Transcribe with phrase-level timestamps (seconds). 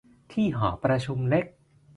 [0.31, 1.45] ที่หอประชุมเล็ก